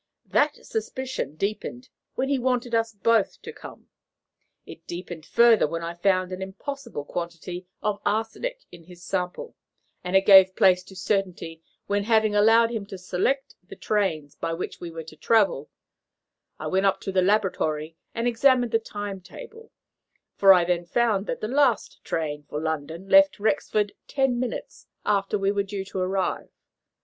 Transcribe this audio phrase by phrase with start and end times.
[0.25, 3.87] That suspicion deepened when he wanted us both to come.
[4.65, 9.55] It deepened further when I found an impossible quantity of arsenic in his sample,
[10.03, 14.53] and it gave place to certainty when, having allowed him to select the trains by
[14.53, 15.69] which we were to travel,
[16.57, 19.71] I went up to the laboratory and examined the time table;
[20.33, 25.37] for I then found that the last train for London left Rexford ten minutes after
[25.37, 26.49] we were due to arrive.